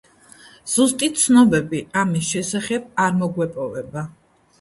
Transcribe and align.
ზუსტი 0.75 1.09
ცნობები 1.23 1.81
ამის 2.03 2.31
შესახებ 2.37 2.87
არ 3.05 3.13
მოგვეპოვება. 3.21 4.05